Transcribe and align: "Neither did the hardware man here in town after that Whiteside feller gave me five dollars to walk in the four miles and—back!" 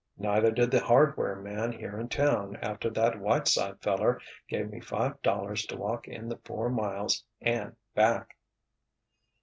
"Neither 0.17 0.49
did 0.49 0.71
the 0.71 0.79
hardware 0.79 1.35
man 1.35 1.71
here 1.73 1.99
in 1.99 2.09
town 2.09 2.55
after 2.59 2.89
that 2.89 3.19
Whiteside 3.19 3.83
feller 3.83 4.19
gave 4.49 4.67
me 4.71 4.79
five 4.79 5.21
dollars 5.21 5.63
to 5.67 5.77
walk 5.77 6.07
in 6.07 6.27
the 6.27 6.37
four 6.37 6.71
miles 6.71 7.23
and—back!" 7.39 8.35